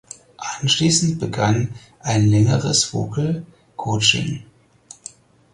Anschließend 0.61 1.19
begann 1.19 1.75
ein 1.99 2.25
längeres 2.25 2.91
Vocal 2.91 3.45
Coaching. 3.75 4.43